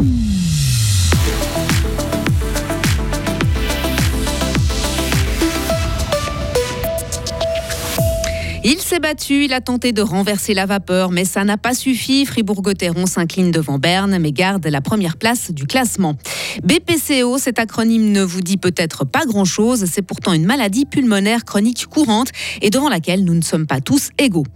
[0.00, 0.04] Il
[8.78, 12.26] s'est battu, il a tenté de renverser la vapeur, mais ça n'a pas suffi.
[12.26, 16.14] Fribourg-Gotteron s'incline devant Berne, mais garde la première place du classement.
[16.62, 21.86] BPCO, cet acronyme ne vous dit peut-être pas grand-chose, c'est pourtant une maladie pulmonaire chronique
[21.86, 22.28] courante
[22.62, 24.46] et devant laquelle nous ne sommes pas tous égaux.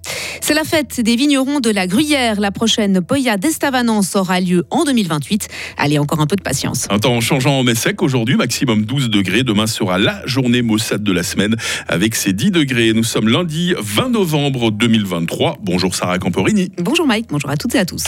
[0.45, 2.41] C'est la fête des vignerons de la Gruyère.
[2.41, 5.47] La prochaine Poya d'Estavanance aura lieu en 2028.
[5.79, 6.89] Allez, encore un peu de patience.
[6.91, 9.45] Un temps changeant en mai sec aujourd'hui, maximum 12 degrés.
[9.45, 11.55] Demain sera la journée maussade de la semaine
[11.87, 12.93] avec ses 10 degrés.
[12.93, 15.59] Nous sommes lundi 20 novembre 2023.
[15.63, 16.73] Bonjour Sarah Camporini.
[16.79, 18.03] Bonjour Mike, bonjour à toutes et à tous.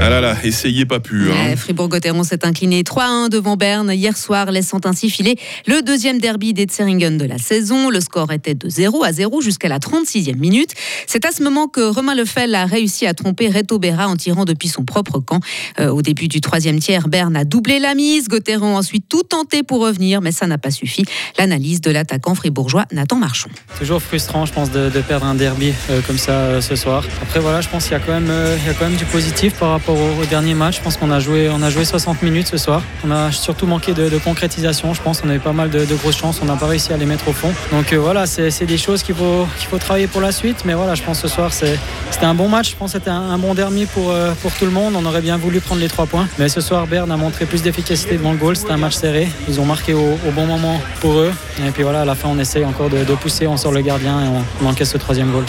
[0.00, 1.28] Ah là là, essayez pas pu.
[1.28, 1.56] Hein.
[1.56, 5.34] Fribourg-Gotteron s'est incliné 3-1 devant Berne hier soir, laissant ainsi filer
[5.66, 7.90] le deuxième derby des Tseringen de la saison.
[7.90, 10.70] Le score était de 0 à 0 jusqu'à la 36e minute.
[11.08, 14.44] C'est à ce moment que Romain Lefel a réussi à tromper Reto Berra en tirant
[14.44, 15.40] depuis son propre camp.
[15.80, 18.28] Euh, au début du troisième tiers, Berne a doublé la mise.
[18.28, 21.04] Gotteron a ensuite tout tenté pour revenir, mais ça n'a pas suffi.
[21.38, 23.50] L'analyse de l'attaquant fribourgeois Nathan Marchand.
[23.76, 27.04] Toujours frustrant, je pense, de, perdre un derby euh, comme ça euh, ce soir.
[27.20, 29.04] Après, voilà, je pense qu'il y, a quand même, il y a quand même du
[29.06, 30.76] positif par rapport au, dernier match.
[30.76, 32.82] Je pense qu'on a joué, on a joué 60 minutes ce soir.
[33.04, 34.94] On a surtout manqué de, concrétisation.
[34.94, 36.40] Je pense qu'on avait pas mal de, grosses chances.
[36.42, 37.52] On n'a pas réussi à les mettre au fond.
[37.72, 40.64] Donc voilà, c'est des choses qu'il faut, faut travailler pour la suite.
[40.64, 42.70] Mais voilà, je pense ce soir, c'était un bon match.
[42.70, 44.94] Je pense que c'était un, bon dernier pour, euh, pour tout le monde.
[44.96, 46.28] On aurait bien voulu prendre les trois points.
[46.38, 48.56] Mais ce soir, Berne a montré plus d'efficacité devant le goal.
[48.56, 49.28] C'était un match serré.
[49.48, 51.32] Ils ont marqué au, bon moment pour eux.
[51.66, 53.46] Et puis voilà, à la fin, on essaye encore de, pousser.
[53.46, 55.44] On sort le gardien et on, on encaisse ce troisième goal.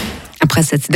[0.50, 0.90] Après cette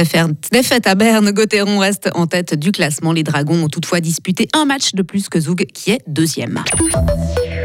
[0.52, 3.12] défaite à Berne, Gauthieron reste en tête du classement.
[3.12, 6.64] Les Dragons ont toutefois disputé un match de plus que Zoug, qui est deuxième.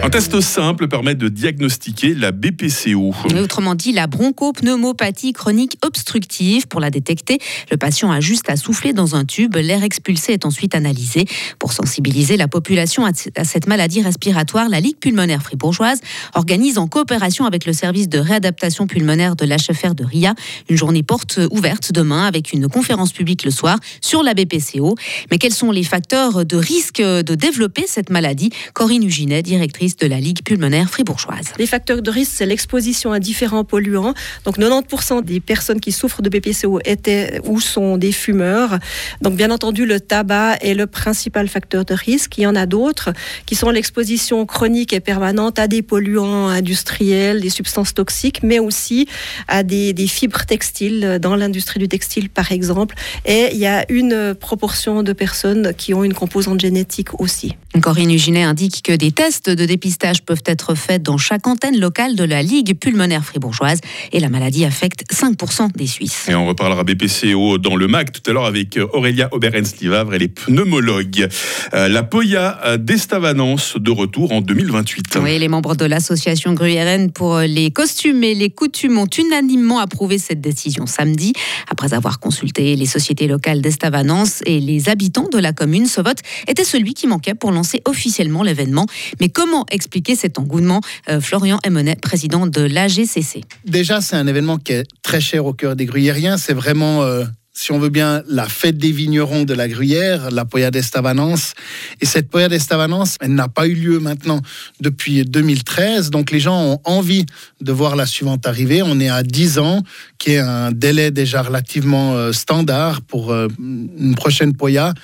[0.00, 3.12] Un test simple permet de diagnostiquer la BPCO.
[3.42, 6.68] autrement dit, la bronchopneumopathie chronique obstructive.
[6.68, 7.38] Pour la détecter,
[7.70, 9.56] le patient a juste à souffler dans un tube.
[9.56, 11.26] L'air expulsé est ensuite analysé.
[11.58, 16.00] Pour sensibiliser la population à cette maladie respiratoire, la Ligue pulmonaire fribourgeoise
[16.34, 20.34] organise en coopération avec le service de réadaptation pulmonaire de l'HFR de RIA
[20.68, 24.96] une journée porte ouverte demain avec une conférence publique le soir sur la BPCO.
[25.30, 28.50] Mais quels sont les facteurs de risque de développer cette maladie?
[28.74, 31.52] Corinne Uginet, directrice de la Ligue pulmonaire fribourgeoise.
[31.58, 34.14] Les facteurs de risque, c'est l'exposition à différents polluants.
[34.44, 38.78] Donc 90% des personnes qui souffrent de BPCO étaient ou sont des fumeurs.
[39.22, 42.38] Donc bien entendu, le tabac est le principal facteur de risque.
[42.38, 43.10] Il y en a d'autres
[43.46, 49.06] qui sont l'exposition chronique et permanente à des polluants industriels, des substances toxiques, mais aussi
[49.46, 52.94] à des, des fibres textiles dans l'industrie du textile, par exemple.
[53.24, 57.54] Et il y a une proportion de personnes qui ont une composante génétique aussi.
[57.80, 59.77] Corinne Uginet indique que des tests de dépistage
[60.24, 63.80] peuvent être faits dans chaque antenne locale de la Ligue pulmonaire fribourgeoise
[64.12, 66.28] et la maladie affecte 5% des Suisses.
[66.28, 70.28] Et on reparlera BPCO dans le MAC tout à l'heure avec Aurélia Oberens-Livavre et les
[70.28, 71.28] pneumologues.
[71.74, 75.18] Euh, la Poya d'Estavanance de retour en 2028.
[75.22, 80.18] Oui, les membres de l'association gruyérienne pour les costumes et les coutumes ont unanimement approuvé
[80.18, 81.32] cette décision samedi.
[81.68, 86.18] Après avoir consulté les sociétés locales d'Estavanance et les habitants de la commune, ce vote
[86.46, 88.86] était celui qui manquait pour lancer officiellement l'événement.
[89.20, 93.42] Mais comment expliquer cet engouement euh, Florian Emonet, président de l'AGCC.
[93.64, 96.36] Déjà, c'est un événement qui est très cher au cœur des gruyériens.
[96.36, 97.24] C'est vraiment euh,
[97.58, 101.54] si on veut bien, la fête des vignerons de la Gruyère, la Poya d'Estavanance.
[102.00, 104.40] Et cette Poya d'Estavanance, elle n'a pas eu lieu maintenant
[104.80, 106.10] depuis 2013.
[106.10, 107.26] Donc les gens ont envie
[107.60, 108.82] de voir la suivante arriver.
[108.84, 109.82] On est à 10 ans,
[110.18, 114.94] qui est un délai déjà relativement euh, standard pour une prochaine Poya.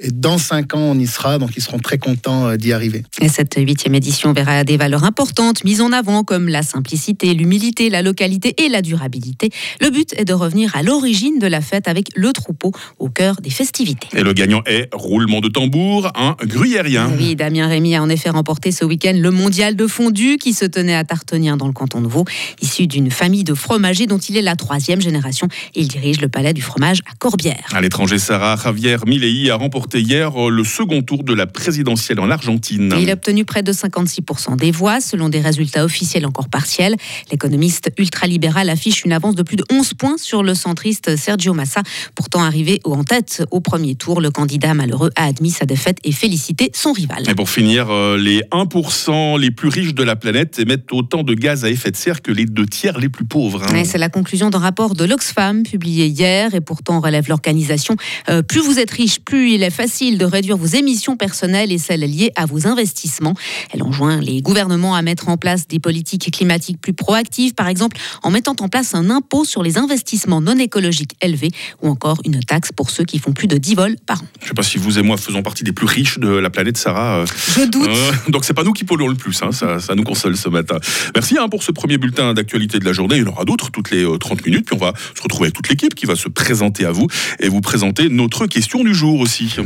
[0.00, 3.04] Et dans cinq ans, on y sera, donc ils seront très contents euh, d'y arriver.
[3.20, 7.90] Et cette huitième édition verra des valeurs importantes mises en avant, comme la simplicité, l'humilité,
[7.90, 9.50] la localité et la durabilité.
[9.80, 13.36] Le but est de revenir à l'origine de la fête avec le troupeau au cœur
[13.36, 14.08] des festivités.
[14.14, 17.12] Et le gagnant est, roulement de tambour, un gruyérien.
[17.16, 20.64] Oui, Damien Rémy a en effet remporté ce week-end le mondial de fondu qui se
[20.64, 22.24] tenait à Tartonien dans le canton de Vaud.
[22.60, 26.52] Issu d'une famille de fromagers dont il est la troisième génération, il dirige le palais
[26.52, 27.68] du fromage à Corbière.
[27.72, 32.20] À l'étranger, Sarah Javier Milei a remporté hier euh, le second tour de la présidentielle
[32.20, 32.94] en Argentine.
[32.98, 36.96] Il a obtenu près de 56% des voix, selon des résultats officiels encore partiels.
[37.30, 41.82] L'économiste ultralibéral affiche une avance de plus de 11 points sur le centriste Sergio Massa.
[42.14, 46.12] Pourtant arrivé en tête au premier tour, le candidat malheureux a admis sa défaite et
[46.12, 47.28] félicité son rival.
[47.28, 51.34] Et pour finir, euh, les 1% les plus riches de la planète émettent autant de
[51.34, 53.62] gaz à effet de serre que les deux tiers les plus pauvres.
[53.64, 53.84] Hein.
[53.84, 57.96] C'est la conclusion d'un rapport de l'Oxfam publié hier et pourtant relève l'organisation.
[58.28, 61.78] Euh, plus vous êtes riche, plus il est facile de réduire vos émissions personnelles et
[61.78, 63.34] celles liées à vos investissements.
[63.72, 67.96] Elle enjoint les gouvernements à mettre en place des politiques climatiques plus proactives, par exemple
[68.22, 71.50] en mettant en place un impôt sur les investissements non écologiques élevés
[71.82, 74.26] ou encore une taxe pour ceux qui font plus de 10 vols par an.
[74.40, 76.50] Je ne sais pas si vous et moi faisons partie des plus riches de la
[76.50, 77.24] planète, Sarah.
[77.56, 77.88] Je doute.
[77.88, 80.48] Euh, donc c'est pas nous qui polluons le plus, hein, ça, ça, nous console ce
[80.48, 80.76] matin.
[81.14, 83.16] Merci hein, pour ce premier bulletin d'actualité de la journée.
[83.16, 85.46] Il y en aura d'autres toutes les 30 euh, minutes, puis on va se retrouver
[85.46, 87.08] avec toute l'équipe qui va se présenter à vous
[87.40, 89.56] et vous présenter notre question du jour aussi.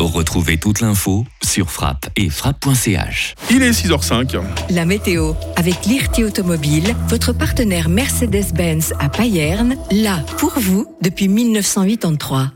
[0.00, 3.34] Retrouvez toute l'info sur frappe et frappe.ch.
[3.50, 4.40] Il est 6h05.
[4.70, 12.52] La météo avec l'IRT Automobile, votre partenaire Mercedes-Benz à Payerne, là pour vous depuis 1983.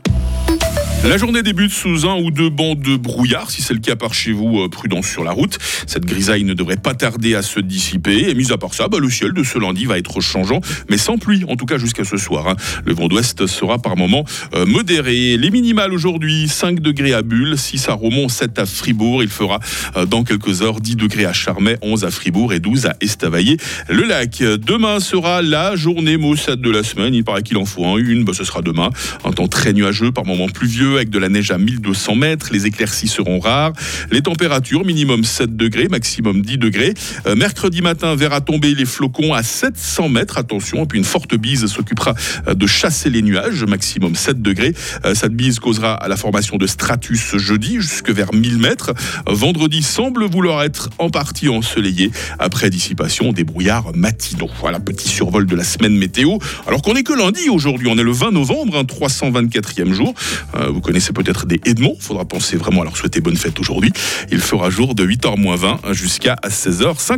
[1.05, 3.49] La journée débute sous un ou deux bancs de brouillard.
[3.49, 5.57] Si c'est le cas par chez vous, euh, prudence sur la route.
[5.87, 8.29] Cette grisaille ne devrait pas tarder à se dissiper.
[8.29, 10.59] Et mis à part ça, bah, le ciel de ce lundi va être changeant,
[10.89, 12.49] mais sans pluie, en tout cas jusqu'à ce soir.
[12.49, 12.57] Hein.
[12.85, 15.37] Le vent d'ouest sera par moments euh, modéré.
[15.37, 19.23] Les minimales aujourd'hui, 5 degrés à Bulle, 6 à Romont, 7 à Fribourg.
[19.23, 19.59] Il fera
[19.95, 23.55] euh, dans quelques heures 10 degrés à Charmey, 11 à Fribourg et 12 à Estavayer.
[23.87, 24.39] Le lac.
[24.39, 27.15] Demain sera la journée maussade de la semaine.
[27.15, 28.25] Il paraît qu'il en faut un, une.
[28.25, 28.89] Bah, ce sera demain.
[29.23, 32.49] Un temps très nuageux, par moments pluvieux avec de la neige à 1200 mètres.
[32.51, 33.73] Les éclaircies seront rares.
[34.11, 36.93] Les températures, minimum 7 degrés, maximum 10 degrés.
[37.25, 40.37] Euh, mercredi matin, verra tomber les flocons à 700 mètres.
[40.37, 42.13] Attention, et puis une forte bise s'occupera
[42.47, 44.73] euh, de chasser les nuages, maximum 7 degrés.
[45.05, 48.93] Euh, cette bise causera à la formation de stratus jeudi jusque vers 1000 mètres.
[49.27, 54.49] Vendredi semble vouloir être en partie ensoleillé après dissipation des brouillards matinaux.
[54.59, 56.37] Voilà, petit survol de la semaine météo.
[56.67, 60.13] Alors qu'on est que lundi aujourd'hui, on est le 20 novembre, un 324e jour.
[60.79, 61.95] Vous connaissez peut-être des Edmonds.
[61.97, 63.91] Il faudra penser vraiment à leur souhaiter bonne fête aujourd'hui.
[64.31, 67.17] Il fera jour de 8h20 jusqu'à 16h50.